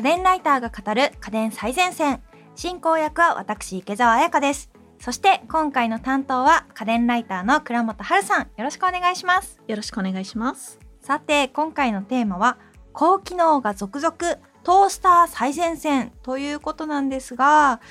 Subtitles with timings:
[0.00, 2.22] 家電ライターが語る家電最前線。
[2.54, 4.70] 進行役は私池澤彩香です。
[4.98, 8.40] そして今回の担当は家電ライターの倉本春さん。
[8.44, 9.60] よろしくお願いします。
[9.66, 10.78] よろしくお願いします。
[11.02, 12.56] さて今回のテーマは
[12.94, 14.16] 高機能が続々
[14.62, 16.12] トースター最前線。
[16.22, 17.82] ということなんですが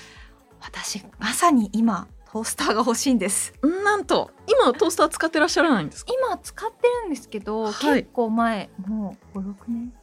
[0.61, 3.53] 私まさに今トースターが欲しいんです。
[3.61, 6.11] なんと今トースター使ってらっしゃらないんですか？
[6.11, 7.73] 今使ってるんですけど、はい。
[8.01, 9.93] 結構前もう56年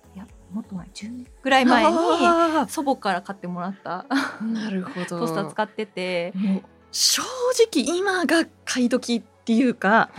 [0.53, 5.07] もっと前10年ぐらい前にあ祖母から買ってもらったー なるほど。
[5.07, 6.33] トースター使ってて。
[6.93, 7.23] 正
[7.71, 10.11] 直今が買い時っていうか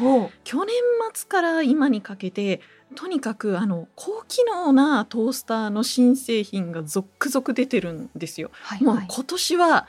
[0.43, 0.75] 去年
[1.13, 2.61] 末から今にかけて
[2.95, 8.51] とにかくあの高機能なトースターの新製品が続々出てるんですよ。
[8.61, 8.95] はいはい。
[8.97, 9.87] もう今年は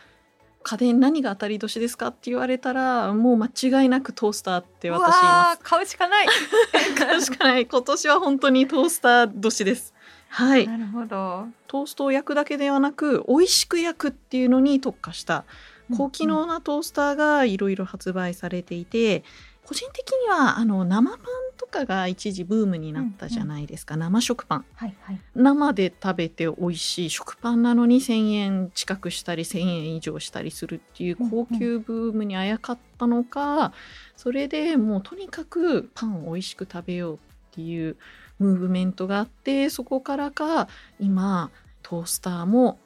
[0.62, 6.26] 家電何が当たり年ですかって言われたらもう間違いなくトースターって私言いまうわー買うしかない。
[7.20, 7.30] す。
[7.30, 9.94] 確かに今年は本当にトースター年です。
[10.28, 10.66] はい。
[10.66, 11.48] なるほど。
[11.66, 15.44] トーストを焼くだけではなく美味しく焼くっていうのに特化した
[15.96, 19.24] 高機能なトースターがいろいろ発売されていて
[19.64, 21.18] 個人的にはあの生パン
[21.58, 24.64] とかが一時ブームになったじゃないですか、生食パン。
[24.74, 25.20] はいはい。
[25.34, 33.74] 生で食べて美味しい食パンなのに1,000円近くしたり1,000円以上したりするっていう高級ブームにあやかったのか、
[34.16, 37.18] それでもうとにかくパンを美味しく食べようっ
[37.50, 37.96] ていう
[38.38, 41.50] ムーブメントがあってそこからか今
[41.82, 42.78] トースターも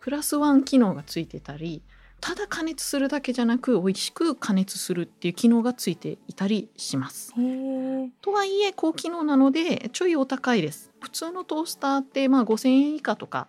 [0.00, 1.82] プラスワン機能がついてたり
[2.20, 7.32] ただ加熱するだけじゃなく美味しく加熱するっていう機能がついていたりします。
[8.22, 10.90] とはいえ高機能なのでちょいお高いです。
[11.00, 13.48] 普通のトースターってまあ5,000円以下とか、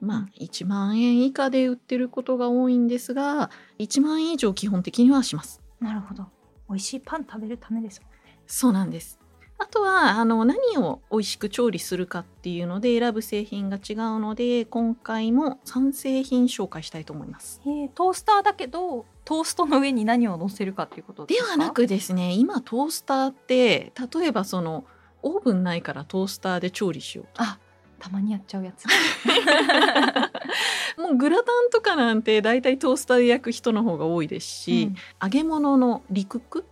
[0.00, 5.60] まあ、1万円以下で売ってることが多いんですが1万円以上基本的にはします。
[5.80, 6.26] なるほど。
[6.68, 8.38] 美味しいパン食べるためですもんね。
[8.46, 9.21] そうなんです
[9.62, 17.60] あとはあの何を美味しく調理するかっていうので選ぶ製品が違うので今回も3製品紹介したいと思います。
[17.64, 24.84] へートースターだけどトーストの上に何を乗せるかっていうことではなくですね今トースターって例えばその
[25.22, 27.60] オーブンないからトースターで調理しようあ
[28.00, 28.86] たまにやっちゃうやつ。
[30.98, 34.96] もうグラタンとかなんて大体トースターで焼く人の方が多いですし、うん。
[35.22, 36.64] 揚げ物のリクック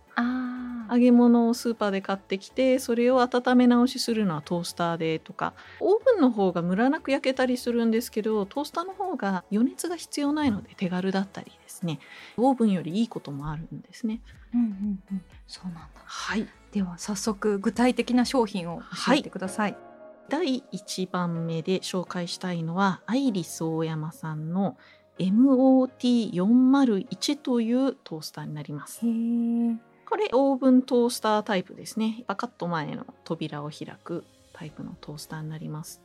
[0.91, 5.53] 揚げ物をスーパーで買ってきてそれを温め直しするのはトースターでとか。
[5.79, 11.99] オーブンの方がムラなく焼けたりするんですけどトースターの方が余熱が必要ないので手軽だったりですね。
[12.37, 14.21] オーブンよりいいこともあるんですね。
[14.53, 15.21] うんうんうん。
[15.47, 15.89] そうなんだ。
[16.03, 16.47] はい。
[16.71, 19.75] では早速具体的な商品を教えてください、
[20.29, 24.77] 第1番目で紹介したいのはアイリス大山さんの
[25.19, 29.01] MOT401 というトースターになります。
[30.11, 32.25] これオーブントースタータイプですね。
[32.27, 36.01] パカッと前の扉を開くタイプのトースターになります。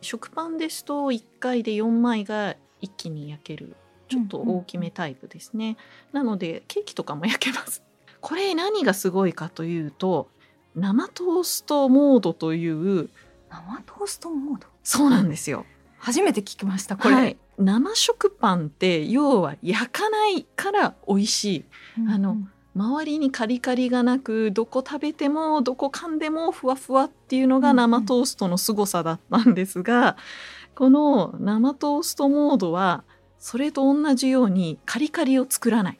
[0.00, 3.74] 食パンですと1回で4枚が一気に焼ける
[4.08, 5.76] ちょっと大きめタイプですね。
[6.12, 7.82] なのでケーキとかも焼けます。
[8.22, 10.28] これ何がすごいかというと
[10.76, 13.10] 生トーストモードという
[13.50, 14.68] 生トーストモード？
[14.84, 15.66] そうなんですよ。
[15.98, 21.64] 初めて聞きましたこれ、はい生食パンって要は焼かないから美味しい。
[22.08, 22.36] あの
[22.74, 30.16] 周りにカリカリがなくどこ食べてもどこ噛んでもふわふわっていうのが生トーストの凄さだったんですが、
[30.74, 33.04] この生トーストモードは
[33.38, 35.98] それと同じようにカリカリを作らない。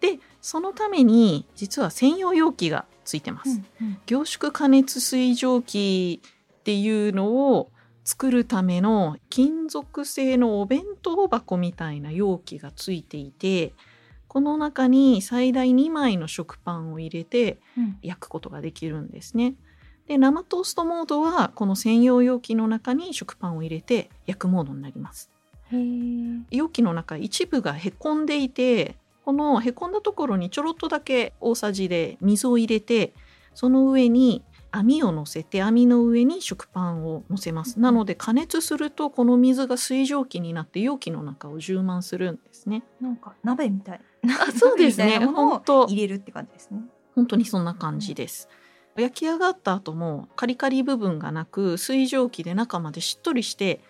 [0.00, 3.60] でそのために実は専用容器がついてます。
[3.80, 6.20] うんうん凝縮加熱水蒸気
[6.60, 7.70] っていうのを
[8.04, 13.72] 作るための金属製のお弁当箱みたいな容器がついていて
[14.30, 19.56] この中に最大2枚の食パンを入れてうん焼くことができるんですね。
[20.06, 25.32] で生トーストモードはこの専用容器の中に食パンを入れて焼くモードになります。
[26.52, 33.12] 容器の中一部がへこんでいてこのへこんだところにちょろっとだけ大さじで水を入れて
[33.54, 37.80] その上に網を乗せて網の上に食パンを乗せます。
[37.80, 42.84] なので加熱するとこの水が水蒸気になって容器の中を充満するんですね。
[43.00, 44.00] なんか鍋みたい。
[44.24, 45.18] あそうですね。
[45.26, 45.86] 本当。
[45.86, 46.82] 入れるって感じですね。
[47.14, 48.48] 本当にそんな感じです。
[48.96, 53.80] 焼き上がった後もカリカリ部分がなく水蒸気で中までしっとりして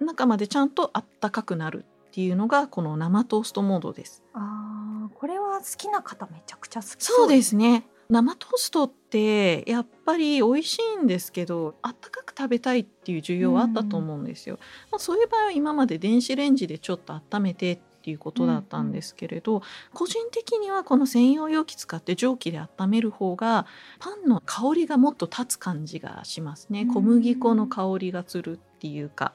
[0.00, 4.22] 中までちゃんとあったかくなるっていうのがこの生トーストモードです。
[4.34, 7.28] あーこれは好きな方めちゃくちゃ好きそう。
[7.28, 14.58] ですすね生トーストってやっぱり美味しいんですけどあったかく食べたいっていう需要はあったと思うんですよ、
[14.90, 19.60] まあ、そういう場合は今まで電子レンジでちょっと温めてっていうことだったんですけれど、
[19.92, 23.66] 個人的にはこの専用容器使って蒸気で温める方が
[23.98, 26.82] パンの香りがもっと立つ感じがしますね。
[26.82, 26.94] うん。
[26.94, 29.34] 小麦粉の香りがするっっていうか。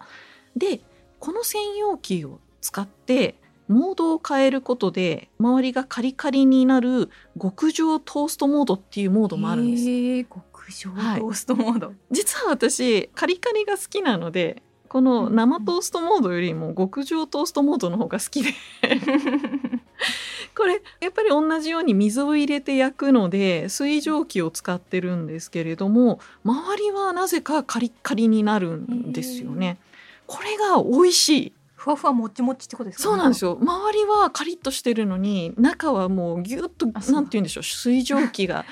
[0.56, 0.80] で
[1.20, 3.36] この専用キーを使って
[3.68, 7.10] モードを変えることで周りがカリカリになる
[7.42, 10.30] 極上トーストモードっていうモードもあるんです。
[10.30, 11.94] 極上トーストモード。
[12.12, 14.62] 実は私カリカリが好きなので
[14.94, 18.52] この生トーストモードよりも極上トーストモードの方が好きで
[20.56, 29.80] これやっぱり同じように水を入れて焼くので水蒸気を使ってるんですけれども周りはなぜかカリッカリになるんですよね。
[30.28, 33.04] これが美味しいふわふわもちもちってことですか？
[33.04, 33.52] そうなんですよ。
[33.52, 38.64] よ周りはカリッとしてるのに中はもうギュッとなんて言うんでしょう水蒸気が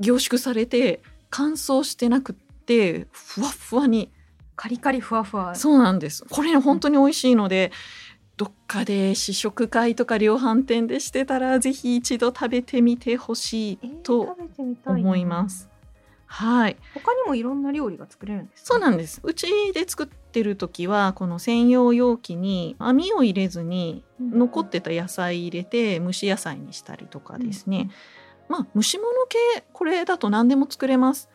[0.00, 4.10] 凝縮されて乾燥してなくってふわっふわに
[4.54, 5.54] カリカリふわふわ。
[5.54, 7.72] そうなんですこれ本当に美味しいので
[8.38, 14.34] どっかで試食会とか量販店でしてたらぜひ一度食べてみてほしいえーと
[14.86, 15.68] 思います。
[16.26, 16.76] はい。
[16.94, 18.74] 他にもいろんな料理が作れるんですか？
[18.74, 19.20] そうなんです。
[19.22, 27.90] うちで作ってる時はこの専用容器に網を入れずにうん残ってた野菜入れて蒸し野菜にしたりとかですね、
[28.48, 31.30] まあ蒸し物系これだと何でも作れます。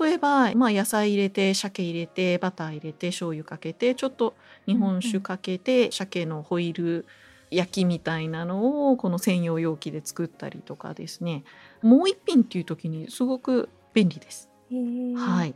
[0.00, 4.34] 例えば、まあ、野菜入れて鮭入れてバター入れて醤油かけてちょっと
[4.66, 7.06] 日本酒かけて、鮭のホイル
[7.50, 11.44] 焼きみたいなのをこの専用容器で作ったりとかですね。
[11.80, 13.68] もう一品っていう時にすごく
[13.98, 14.48] 便利です。
[14.70, 15.14] うん。
[15.14, 15.54] はいい、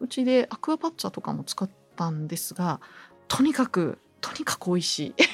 [0.00, 2.80] うちでアクアパッツァとかも使ったんですが
[3.28, 5.14] とにかくとにかく美味しい。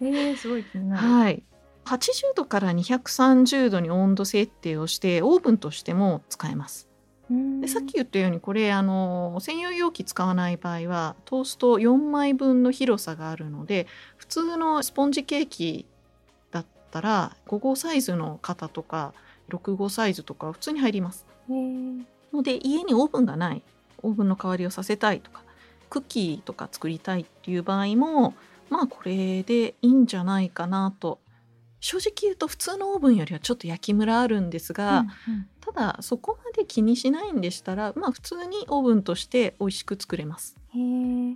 [0.00, 1.06] えー、すごい気になる。
[1.06, 1.42] はい。
[1.84, 6.88] 80度から230度に温度設定をしてオーブンとしても使えます。
[7.30, 13.86] うんでさっき言ったようにこれあの専用容器使わない場合はトースト4枚分の広さがあるので
[14.18, 15.86] 普通のスポンジケーキ
[16.50, 19.14] だったら5号サイズの型とか
[19.50, 21.26] 6号サイズとか普通に入ります。
[21.48, 22.04] えー。
[22.32, 23.62] ので家にオーブンがない。
[24.02, 25.42] オーブンの代わりをさせたいとか
[25.88, 28.34] クッキーとか作りたいっていう場合も
[28.68, 31.20] まあこれでいいんじゃないかなと。
[31.80, 40.58] 正直言うと普通のオーブンよりはちょっと焼きムラあるんですが、うんただそこまで気にしないんでしたらまあ普通にオーブンとして美味しく作れます。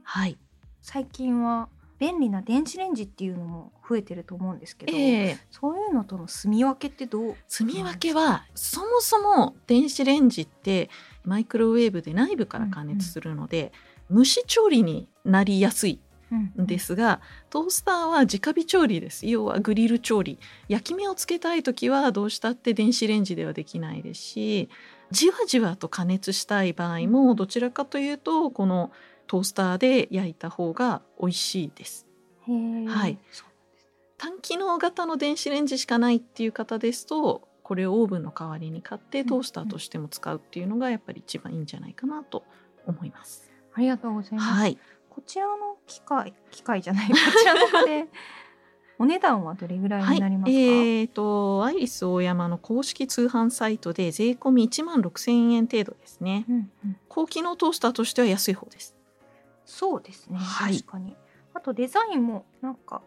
[0.04, 0.36] はい、
[0.82, 5.00] 最近は便利な電子レンジっていうのも増えてると思うんですけど、え
[5.30, 5.38] え。
[5.50, 7.36] そういうのとの住み分けってどう？
[7.48, 10.90] 住み分けはそもそも電子レンジって
[11.24, 13.72] マイクロウェーブで内部から加熱するので、
[14.10, 16.00] 蒸し調理になりやすい
[16.30, 19.26] んですがトースターは直火調理です。
[19.26, 20.38] 要はグリル調理。
[20.68, 24.68] 焼き目をつけたい時はどうしたって電子レンジではできないですし
[25.10, 28.92] じわじわと加熱したい場合もどちらかというとこの
[29.28, 32.06] トースターで焼いた方が美味しいです。
[32.46, 33.18] はい。
[33.30, 33.48] そう
[34.18, 42.42] 単機能型の電子レンジしかないっていう方ですとこれをオーブンの代わりに買ってトースターとしても使うっていうのがやっぱり一番いいんじゃないかなと
[42.86, 43.48] 思います。
[43.74, 44.52] ありがとうございます。
[44.54, 44.78] はい、
[45.08, 48.08] こちらの機械機械じゃないこちらの家で
[48.98, 56.44] お値段はどれぐらいはいになりますか、えー、とアイリスオーヤマの公式通販サイトで税込み1万6000円程度ですね。
[56.48, 56.96] うんうん。
[57.08, 58.97] 高機能トースターとしては安い方です
[59.68, 60.78] そうですね、はい。
[60.78, 61.14] 確かに。
[61.52, 63.02] あとデザインもなんか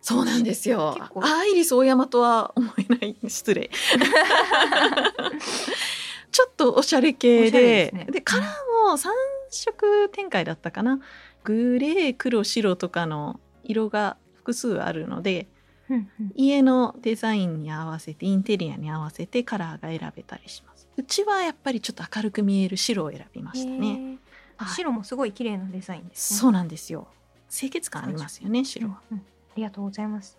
[0.00, 0.96] そうなんですよ。
[1.20, 3.16] アイリスオーヤマとは思えない。
[3.28, 3.70] 失礼。
[6.32, 7.90] ちょっとおしゃれ系で。
[7.92, 8.06] ね。
[8.10, 8.46] でカラー
[8.90, 9.08] も3
[9.50, 11.00] 色展開だったかな。
[11.44, 15.48] グレー黒白とかの色が複数あるので
[15.90, 16.32] うんうん。
[16.34, 20.88] 家のデザインに合わせてインテリアに合わせてカラーが選べたりします。
[20.96, 24.18] うちはやっぱりちょっと明るく見える白を選びましたね
[24.64, 26.40] 白もすごい綺麗なデザインですね。
[26.40, 27.08] そうなんですよ。
[27.50, 29.18] 清潔感ありますよね白は、うん。
[29.18, 30.36] うんありがとうございます。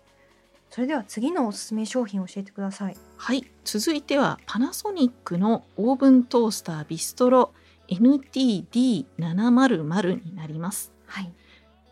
[0.70, 2.96] それでは次のおすすめ商品を教えてください。
[3.16, 3.44] はい。
[3.64, 7.52] 続いてはパナソニックのオーブントースタービストロ
[7.88, 10.92] NTD700 になります。
[11.06, 11.32] はい。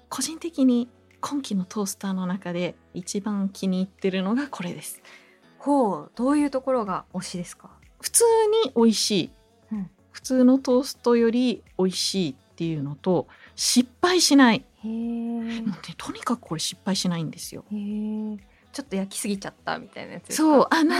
[0.09, 0.89] 個人的に
[1.21, 5.03] 今期のトースターの中で一番気に入ってるのがこれです。
[5.59, 6.13] ほう。
[6.15, 7.71] どういうところが推しですか？
[8.01, 8.23] 普通
[8.65, 9.31] に美味しい、うん
[10.17, 14.65] 普通のトーストより美味しいっていうのと失敗しない。
[14.83, 15.63] へえもうね
[15.99, 17.65] とにかくこれ失敗しないんですよ。
[17.71, 20.95] ちょっと焼きすぎちゃったみたいなやつそうあの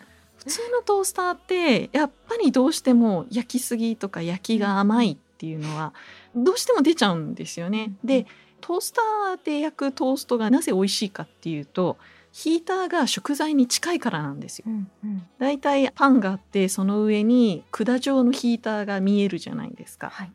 [0.38, 5.92] 普通のトースターってやっぱりどうしても焼きすぎとか焼きが甘いっていうのは
[6.34, 7.92] どうしても出ちゃうんですよね。
[8.02, 8.06] うん。
[8.06, 8.26] で
[8.62, 11.98] トースターで焼くトーストがなぜ美味しいかっていうと
[12.32, 14.64] ヒーターが食材に近いからなんですよ。
[14.66, 20.10] うんうんだいたいパンがあってその上に管状のヒーターが見えるじゃないですか。
[20.10, 20.32] はい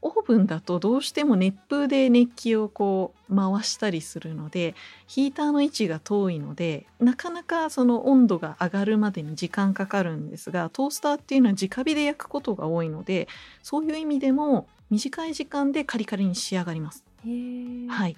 [0.00, 4.74] オーブンだとどうしても熱風で熱気をこう回したりするので
[5.06, 13.26] ヒーターの位置が遠いのでなかなかその温度が上がるまでに時間かかるんですがトースターっていうのは直火で焼くことが多いので
[13.62, 17.04] そういう意味でも短い時間でカリカリに仕上がります。
[17.24, 18.16] はい、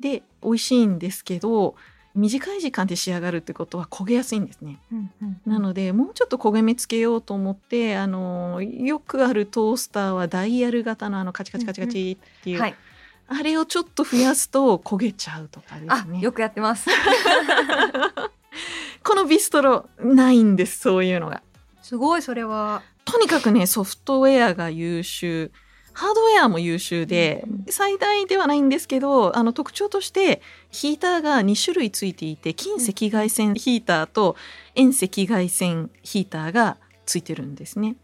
[0.00, 1.76] で美味しいんですけど
[2.14, 4.78] 短い時間で仕上がるってことは焦げやすいんですね。
[4.92, 12.74] うんうんなのでもうちょっと焦げ目つけようと思ってあのよくあるトースターはダイヤル型のあのカチカチカチカチっていう、はい。
[13.32, 16.20] あれをちょっと増やすと焦げちゃうとかであす、ね。
[16.20, 16.90] よくやってます。
[19.04, 21.42] このビストロないんですそういうのが。
[21.80, 22.82] すごいそれは。
[23.04, 25.52] とにかくねソフトウェアが優秀
[26.00, 30.40] ハードウェアも優秀で、最大ではないんですけどあの特徴として
[30.70, 34.34] ヒーターが2種類ついていて近赤外線ヒーターと
[34.74, 37.96] 遠赤外線ヒーターがついてるんですね。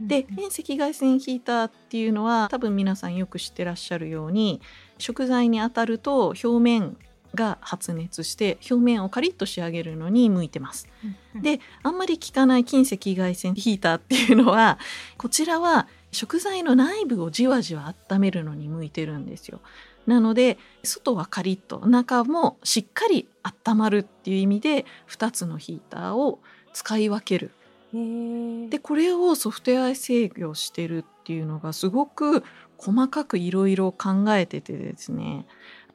[0.00, 4.60] で遠赤外線ヒーターっていうのは多分皆さんよく知ってらっしゃるように
[4.98, 6.96] 食材に当たると表面
[7.36, 10.88] が発熱して表面をカリッと仕上げるのに向いてます。
[11.34, 14.78] うん、であんまり効かない近赤外線ヒーターっていうのは
[15.16, 19.60] こちらは食材の内部をじわじわ温めるのに向いてるんですよ。
[20.06, 26.40] なので外はカリッと中もしっかり温まるっていう意味で2つのヒーターを
[26.72, 27.50] 使い分ける。
[27.92, 32.42] でこれをソフトウェア制御してるっていうのがすごく
[32.78, 35.46] 細かくいろいろ考えててですね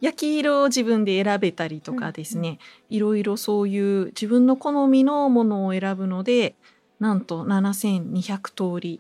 [0.01, 2.57] 焼き色を自分で選べたりとかですね、
[2.89, 6.55] いろいろそういう自分の好みのものを選ぶので
[6.99, 8.99] なんと7200通り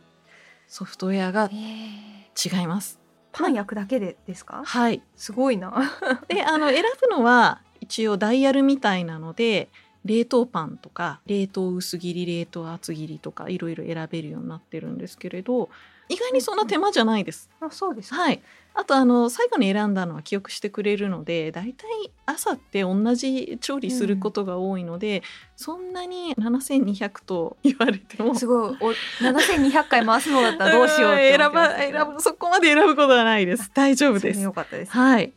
[0.73, 2.97] ソフトウェアが違います。
[3.33, 4.63] パン焼くだけでですか？
[4.65, 5.91] はい、すごいな。
[6.29, 9.67] であの選ぶのは一応ダイヤルみたいなので
[10.05, 15.69] 冷凍パンとか冷凍薄切り冷凍厚切りとかいろいろ選べるようになってるんですけれど
[16.11, 17.49] 意外にそんな手間じゃないです。
[17.61, 18.17] あ、そうですか。
[18.17, 18.41] はい、
[18.73, 25.23] あとあの最後に選んだのは記憶してくれるのでだいたい朝って同じ調理することが多いので、
[25.55, 28.77] そんなに7200と言われてもすごい。
[28.81, 34.91] お、七千二百回回すのだったらどうしようって選ば選ぶそこまで選ぶことはないです大丈夫ですよかったです。
[34.91, 35.31] はい。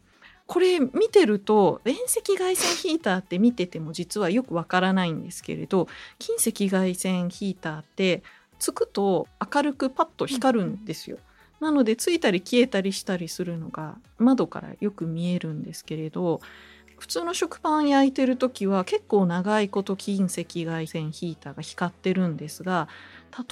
[0.47, 5.89] これ見てると遠赤外線ヒーターって見てても実はよくわからないんですけれど
[6.19, 8.23] 近赤外線ヒーターって
[8.59, 11.19] つくと明るくパッと光るんですよ。
[11.61, 16.41] なのでついたり消えたりしたりするのが窓からよく見えるんですけれど
[16.99, 22.89] 普通の食パン焼いてる時は結構長いこと近赤外線ヒーターが光ってるんですが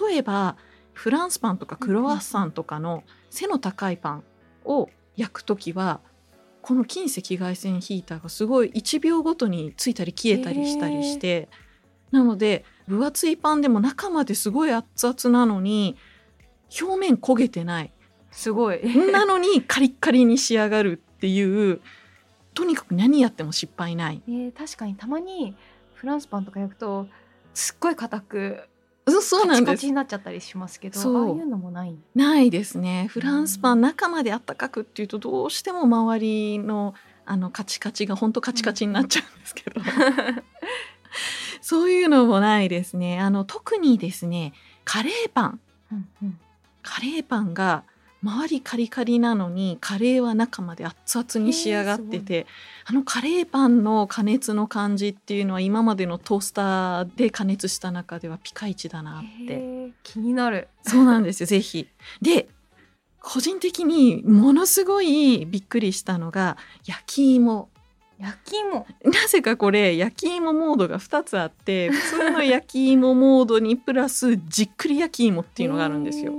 [0.08, 0.56] 例えば
[0.92, 4.24] フランスパンとかクロワッサンとかの背の高いパン
[4.64, 6.00] を焼く時は
[6.60, 11.48] この近赤外線ヒーターがすごい1秒ごとについたり消えたりしたりして
[12.10, 15.96] なので分厚いパンでも中まですごい熱々なのに
[16.80, 17.92] 表面焦げてない。
[18.30, 18.80] すごい。
[19.12, 21.80] なのにカリッカリに仕上がるっていう
[22.54, 24.22] とにかく何やっても失敗ない。
[24.26, 25.54] えー、確かにたまに
[25.94, 27.06] フランスパンとか焼くと
[27.54, 28.68] すっごい硬く
[29.08, 29.64] そそうなんです。
[29.64, 31.96] カチカチになっちゃったりしますけど、ああいうのもない。
[32.14, 33.08] ないですね。
[33.10, 39.80] フランスパン中まであったかくっていうとどうしても周りのあのカチカチが本当カチカチになっちゃうんですけど、
[41.64, 43.20] そういうのもないですね。
[43.20, 44.52] あの特にですね
[44.84, 45.60] カレーパン。
[45.92, 46.38] うんうん。
[46.82, 47.84] カレーパンが
[48.22, 52.46] 周りカリカリなのにカレーは中まで熱々に仕上がってて
[52.84, 59.92] あのカレーパンの加熱の感じっていうのは今までのトースターで加熱した中ではピカイチだなって。
[60.02, 60.68] 気になる。
[60.82, 61.88] そうなんですよぜひ。
[62.20, 62.48] で
[63.20, 67.70] 個人的にものすごいびっくりしたのが焼き芋
[68.22, 68.86] 焼き芋。
[69.04, 76.32] なぜかこれ焼き芋モードが2つあって 普通の焼き芋モードにプラスじっくり焼き芋っていうのがあるんですよ。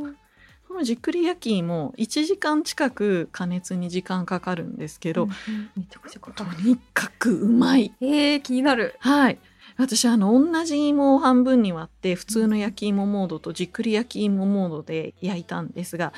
[0.67, 6.43] このじっくり焼き芋1時間近く加熱に時間かかるんですけど、うんうんめちゃくちゃと。
[6.63, 7.93] にかくうまい。
[8.01, 8.95] えー、気になる。
[8.99, 9.37] はい。
[9.77, 16.13] 私あの同じ芋を半分に割って普通の焼き芋モードとじっくり焼き芋モードで焼いたんですが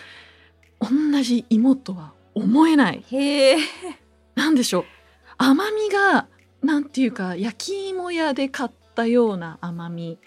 [0.81, 0.89] 同
[1.22, 3.57] じ芋とは思えないへえ。
[4.36, 4.86] なんでしょう？
[5.38, 6.27] 甘みが
[6.62, 10.18] なんていうか焼き芋屋で買ったような甘み。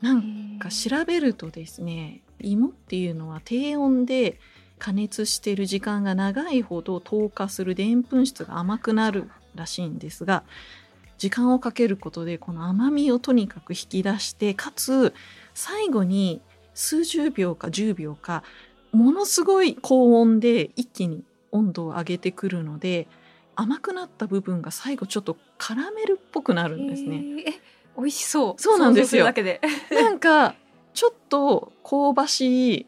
[0.00, 4.38] なんか調べるとですね芋っていうのは低温で
[4.78, 10.44] 加熱している時間が長いほど糖化するでんぷん質が甘くなるらしいんですが
[11.16, 15.14] 時間をかけることでこの甘みをとにかく引き出してかつ
[15.54, 16.42] 最後に
[16.74, 18.42] 数十秒か10秒か
[18.92, 23.08] ものすごい高温で一気に温度を上げてくるので
[23.56, 27.22] 甘くなった部分が最後ちょっとカラメルっぽくなるんですね。
[27.46, 27.52] え、
[27.96, 28.54] 美味しそう。
[28.62, 29.24] そうなんですよ。
[29.90, 30.54] なんか
[30.92, 32.86] ちょっと香ばしい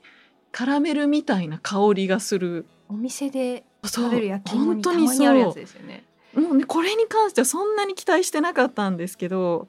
[0.53, 2.67] カラメルみたいな香りがする。
[2.89, 6.05] お店で食べる焼き芋にたまにあるやつですよね。
[6.35, 9.69] もうねこれに関してはそんなに期待してなかったんですけど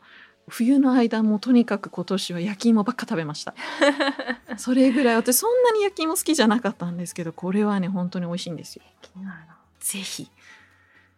[0.50, 3.56] 冬の間もとにかく今年は焼き芋ばっか食べました
[4.58, 10.30] それぐらい私そんなに焼き芋好きじゃなかったんですけどこれはね本当に美味しいんですよ気になるなぜひ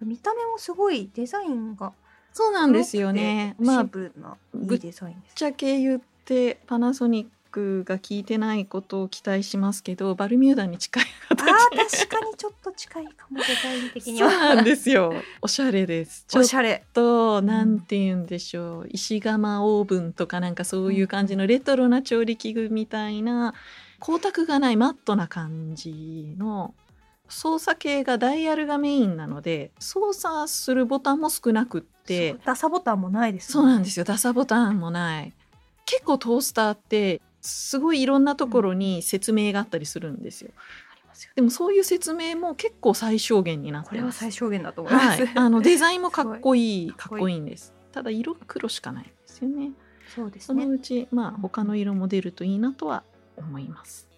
[0.01, 1.93] 見た目もすごいデザインが
[2.33, 3.55] そうなんですよね。
[3.59, 15.13] まあシンプルないいデザインですぶっちゃけ言ってパナソニックが聞いてないことを期待しますけどバルミューダに近いあ形ー確かにちょっと近いかもデザイン的にそうはなんですよ。
[15.41, 16.25] おしゃれです。
[16.37, 16.83] おしゃれ。
[16.93, 18.87] となんて言うんでしょう。
[18.89, 23.53] 石窯オーブンとかなんかそういう感じのレトロな調理器具みたいな
[24.01, 26.73] 光沢がないマットな感じの
[27.29, 34.05] 操作系がダイヤルがメインなので操作するボタンも少なくってそうダサボタンもないですそうなんですすよ。
[34.05, 35.33] ダサボタンもない。
[35.85, 40.51] 結構トースターってすごいいろんなところに説明があったりするんですよ。
[40.91, 47.73] ありますよでもそういう説明も結構最小限になっこれは最小限だと思います、はい、 あのデザインもかっこいいかっこいいんです。
[47.91, 49.71] ただ色は黒しかないんですよね。
[50.15, 50.65] そのそうですね。
[50.65, 53.03] うちまあ他の色も出るといいなとは
[53.37, 54.07] 思います。
[54.07, 54.08] こ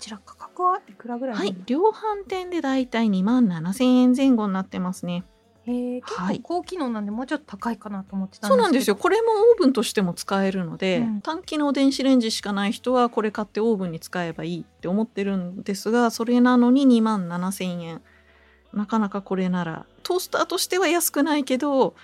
[0.00, 1.54] ちら価格はいくらぐらいはい。
[1.66, 5.24] 量販店でだいたい2万7000円前後になってますね。
[5.66, 6.40] へー結はい。
[6.40, 8.56] 構高機能なんでもうちょっと高いかなと思ってたんですけど。
[8.56, 8.96] そうなんですよ。
[8.96, 11.20] これもオーブンとしても使えるので、うん。
[11.20, 18.02] 単機能電子レンジしかない人はこれ買ってオーブンに使えばいいって思ってるんですがそれなのに2万7000円。
[18.72, 21.94] なかなかこれならトースターとしては安くないけど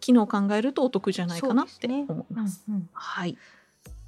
[0.00, 2.64] 機能考えるとお得じゃないかなって思います。
[2.68, 2.88] うんうん。
[2.92, 3.38] はい、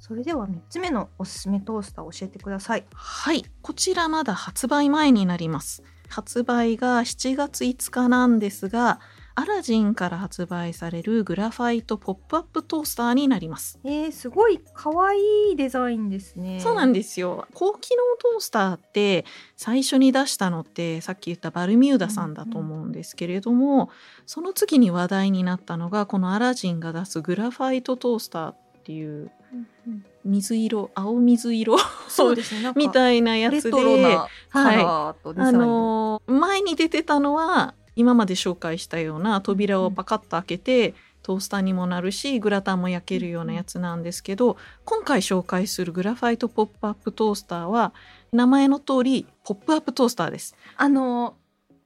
[0.09, 5.83] それでは3つ目のおすすめトースターを教えてくださいはい、こちらまだ発売前になります。
[6.07, 8.99] 発売が7月5日なんですが、
[9.35, 13.79] アラジンから発売されるグラファイトポップアップトースターになります。
[13.83, 17.45] えー、すごい可愛いデザインですねそうなんですよ。
[17.53, 18.01] 高機能
[18.31, 19.25] トースターって
[19.57, 23.91] 最初に出したのってさっき言ったバルミューダさんだと思うんですけれども、
[24.25, 30.05] その次に話題になったのがこのアラジンが出すグラファイトトースターっていううんうん。
[30.25, 32.71] 水色青水色そうですね。
[32.75, 34.77] みたいなやレつではい。
[34.77, 35.15] あ
[35.51, 47.93] のー前に出てたのは今まで紹介したような扉をパカッと開けて、トースターにもなるしグラタンも焼けるようなやつなんですけど、今回紹介するグラファイトポップアップトースターは
[48.31, 50.55] 名前の通りポップアップトースターです。
[50.77, 51.35] あの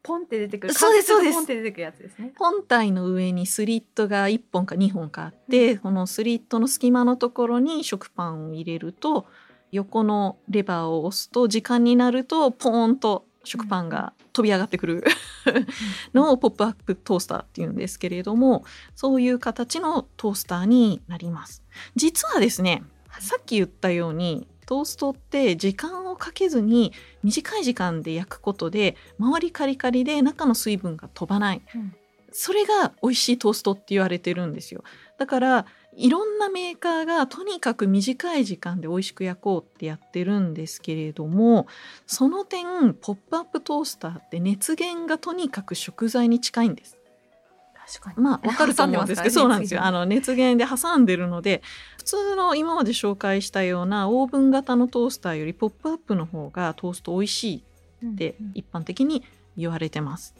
[0.03, 0.73] ポンって出てくる。
[0.73, 1.33] そうですそうです。
[1.33, 2.33] ポンって出てくるやつですね。
[2.37, 5.23] 本体の上にスリットが1本か2本か。
[5.23, 9.25] あって、このスリットの隙間のところに食パンを入れると
[9.71, 15.03] 横のレバーを押すと時間になるとポーンと食パンが飛び上がってくる。
[16.13, 21.63] のをポップアップトースターっていうんですけれどもそういう形のトースターになります。
[21.95, 22.83] 実はですね
[23.19, 31.95] さっき言ったようにトーストって時間をかけずに短い時間で焼くことで周りカリカリで中の水分が飛ばない、うん。
[32.31, 34.83] それが美味しいトーストって言われてるんですよ。
[35.17, 41.67] だからいろんなメーカーがとにかく短い時間で美味しく焼こうってやってるんですけれども
[42.07, 46.97] その点ポップアップトースターって熱源がとにかく食材に近いんです
[48.15, 49.83] まあわかると思うんですけど そうなんですよ。
[49.83, 51.61] あのの熱源で挟んでるので
[51.97, 57.63] 普通の今まで紹介したようなオーブン型のトースターよりポップアップの方がトースト美味しい
[58.07, 59.23] って一般的に
[59.57, 60.35] 言われてます。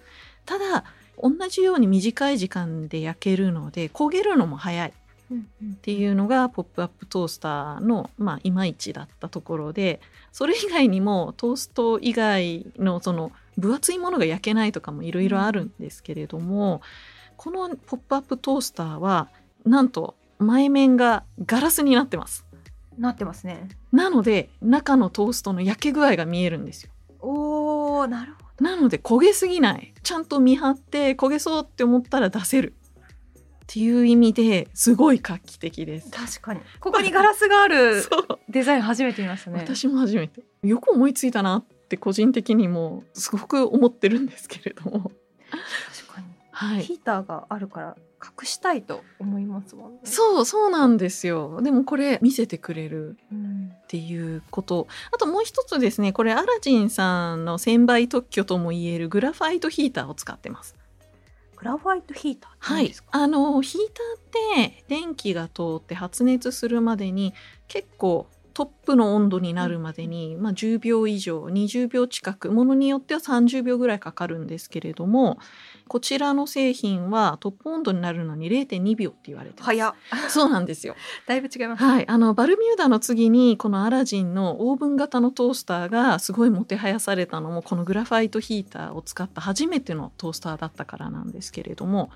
[0.46, 0.84] ただ
[1.22, 4.92] 同じように短い時間で焼けるので焦げるのも早いっ
[5.34, 10.00] っていうのがポップアップトースターのまあいまいちだったところで
[10.32, 16.82] それ以外にもトースト以外のその分厚いものが焼けないとかもいろいろあるんですけれども、
[17.38, 19.30] このポップアップトースターは
[19.66, 22.46] なんと前面がガラスになってます。
[22.98, 23.68] なってますね。
[23.92, 26.92] なので中のトーストの焼け具合が見えるんですよ。
[27.20, 28.66] おーなるほど。
[28.66, 29.94] なので焦げすぎない。
[30.04, 32.76] ちゃんと見張って焦げそうって思ったら出せる。
[33.64, 36.12] っていう意味ですごい画期的です。
[36.12, 36.60] 確かに。
[36.80, 38.40] ここにガラスがある そう。
[38.50, 39.60] デザイン初めて見ましたね。
[39.60, 40.44] 私も初めて。
[40.64, 45.12] よく思いついたなって個人的にもすごく思ってるんですけれども
[46.64, 46.84] はい。
[46.84, 50.00] ヒーターがあるから隠したいと思いますもんね。
[50.04, 51.62] そうそうなんですよ。
[51.62, 53.72] でもこれ見せてくれるうん。
[53.84, 54.88] っていうこと。
[55.12, 60.76] あともう一つですねこれアラジンさんの1000倍特許ともいえるグラファイトヒーターを使ってます。
[61.58, 62.94] グラファイトヒーターはい。
[63.12, 67.34] あのヒーターって電気が通って発熱するまでに
[67.68, 75.40] 結構トップの温度になるまでに、まあ、10秒以上20秒近くものによっては30秒ぐらいかかるんですけれども
[75.88, 79.94] こちらの製品はトップ温度になるのに0.2秒って言われて早っ。
[80.30, 80.96] そうなんですよ。
[81.28, 92.12] だいぶ違いますはい、あのバルミューダの次にこのアラジンのオーブン型のトースターがすごいもてはやされたのもこのグラファイトヒーターを使った初めてのトースターだったからなんですけれども、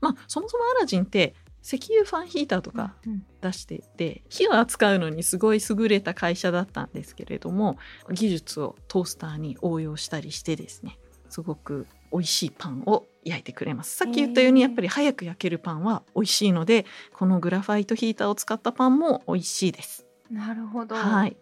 [0.00, 1.34] まあ、そもそもアラジンって
[1.66, 2.94] 石油ファンヒーターとか
[3.40, 7.76] 出してて、火を扱うのにすごい優れた会社だったんですけれども
[8.12, 10.96] 技術をトースターに応用したりしてですね
[11.28, 13.96] すごく美味しいパンを焼いてくれます。
[13.96, 20.06] さっき言ったようにやっぱり早く焼けるパンは美味しいのでこのグラファイトヒーターを使ったパンも美味しいです。
[20.30, 20.94] なるほど。
[20.94, 21.36] はい、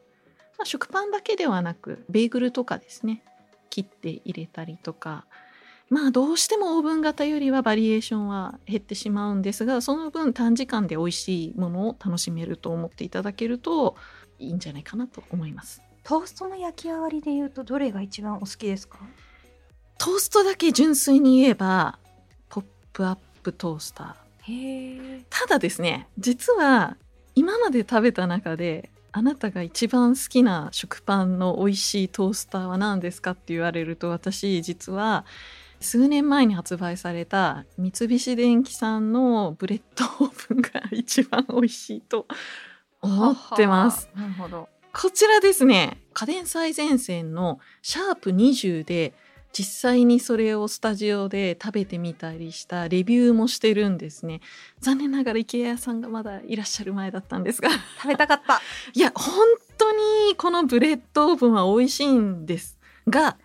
[0.59, 3.23] まあ、食パンだけではなくベーグルとかですね
[3.71, 5.27] 切って入れたりとか。
[5.91, 13.95] まあどうしてもオーブン型よりはバリエーションは減ってしまうんですがその分短時間で美味しいものを楽しめると思っていただけると
[14.39, 15.83] いいんじゃないかなと思います。
[16.03, 18.99] トーストの焼き上がりで言うとどれが一番お好きですか？
[19.99, 21.99] トーストだけ純粋に言えば
[22.49, 25.25] ポップアップトースター。
[25.31, 26.97] ただですね実は
[27.35, 35.25] 今まで食べた中であなたが一番好きな食パンの美味しいトースターは何ですかって言われると私実は
[35.81, 42.27] 数年前に発売された三菱電機さんのブレッドオーブンが一番美味しいと
[43.01, 44.09] 思ってます。
[44.15, 44.69] なるほど。
[44.93, 49.13] こちらですね家電最前線のシャープ20で
[49.57, 54.41] 実際にそれをスタジオで食べてみたりしたレビューもしてるんですね。
[54.81, 57.71] 残念ながら池谷さんがまだいらっしゃる前だったんですが。
[57.71, 58.61] 食べたかった。
[58.93, 59.33] いや本
[59.79, 63.37] 当にこのブレッドオーブンは美味しいんですが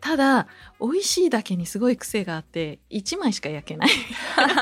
[0.00, 0.48] ただ
[0.80, 3.88] 美味しいだけにすごい癖があって1枚しか焼けない。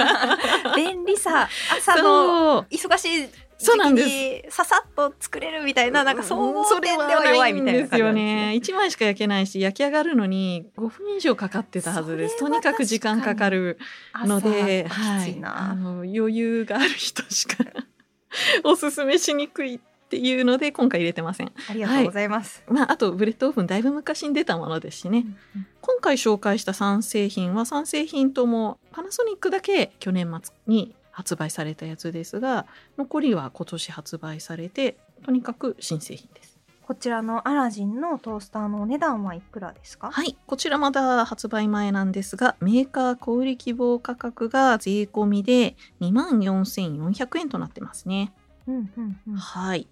[0.77, 1.49] 便利さ。
[1.79, 3.29] 朝の忙しい
[3.65, 8.53] そうなんで時期にささっと作れるみたいななんか総合それ点では弱いみたいなですよ感じね。
[8.57, 12.39] 1枚しか焼けないし焼き上がるのに5分以上かかってたはずです。
[12.39, 13.79] とにかく時間かかる
[14.25, 17.65] ので、朝はい、あの余裕がある人しか
[18.65, 21.53] おすすめしにくいっていうので今回入れてません。
[21.69, 25.25] ありがとうございます、まあ、あとブレッドオーブンだいぶ昔に出たものですしね、
[25.57, 32.67] うん今回紹介した3製品は3製品ともパナソニックだけ去年末に発売されたやつですが
[32.99, 36.59] 残りは今年発売されてとにかく新製品です。
[36.85, 40.11] こちらのアラジンのトースターのお値段はいくらですか？
[40.11, 48.33] はい、こちらまだ発売前なんですが、メーカー小売希望価格が税込みで24,400円となってますね。
[48.67, 49.87] うんうんうんはい。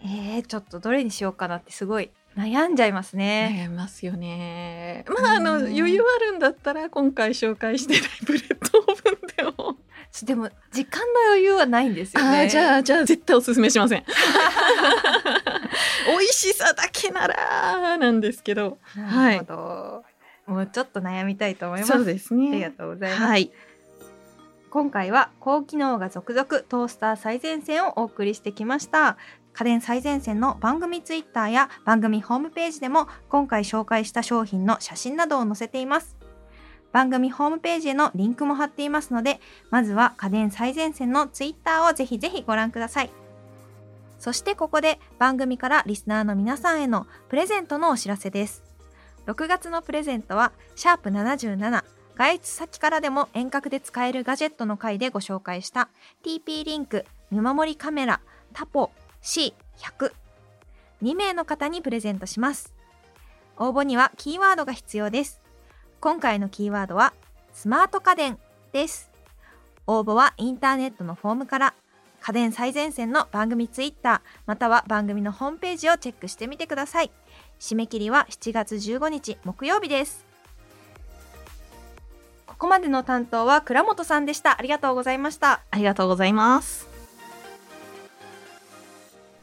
[0.00, 5.04] えー、ちょっとどれにしようかなってすごい悩んじゃいますね、悩みますよね。
[5.08, 8.71] まあ、あの、うん余裕あるんだったら、今回紹介してないブレッド
[10.24, 14.04] でも時間の余裕はないんですよねああ、じゃあ、じゃあ、絶対おすすめしません。
[16.06, 18.78] 美味しさだけなら、なんですけど。
[18.94, 20.04] なるほど、
[20.46, 22.50] もうちょっと悩みたいと思いますそうですね。
[22.50, 23.50] ありがとうございます、はい。
[24.72, 29.18] 今回は高機能が続々トースター最前線をお送りしてきました
[29.52, 36.16] 家電最前線の番組ツイッターや番組ホームページでも今回紹介した商品の写真などを載せています
[36.92, 43.10] 番組ホームページへのリンクも貼っていますのでまずは家電最前線のツイッターをぜひぜひご覧ください。
[44.18, 48.62] そしてここで番組からリスナーの皆さんへのプレゼントのお知らせです。
[49.26, 51.82] 6月のプレゼントはシャープ77
[52.14, 55.88] 外出先からでも遠隔で使えるガジェットの回でご紹介した
[56.24, 58.20] TP リンク見守りカメラ
[58.52, 60.12] タポ C100
[61.02, 62.72] 2名の方にプレゼントします。
[63.56, 65.41] 応募にはキーワードが必要です。
[66.02, 67.14] 今回のキーワードは
[67.52, 68.36] スマート家電
[68.72, 69.12] です。
[69.86, 71.74] 応募はインターネットのフォームから
[72.20, 77.12] 家電最前線の番組ツイッターまたは番組のホームページをチェックしてみてください。
[77.60, 80.26] 締め切りは7月15日木曜日です。
[82.48, 84.58] ここまでの担当は倉本さんでした。
[84.58, 85.60] ありがとうございました。
[85.70, 86.88] ありがとうございます。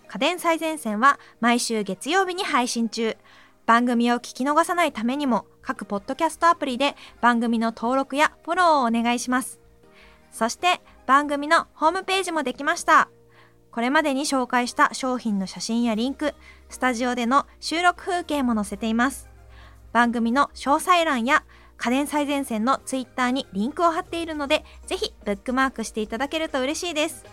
[0.09, 3.15] 家電最前線は毎週月曜日に配信中
[3.69, 9.59] 番組を聞き逃さないためにも各ポッドキャストアプリで番組の登録やフォローをお願いします。
[10.31, 13.09] そして番組のホームページもできました。
[13.69, 16.33] これまでに紹介した商品の写真やリンク
[16.67, 19.29] スタジオでの収録風景も載せています。
[19.91, 21.43] 番組の詳細欄や
[21.77, 27.23] 家電最前線のツイッターにリンクを貼っているのでぜひブックマークしていただけると嬉しいです。